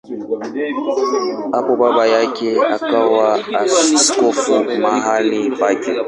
Hapo 1.53 1.75
baba 1.75 2.05
yake 2.07 2.61
akawa 2.65 3.27
askofu 3.59 4.53
mahali 4.79 5.51
pake. 5.59 5.91